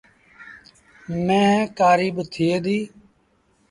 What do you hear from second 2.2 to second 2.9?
ٿئي ديٚ۔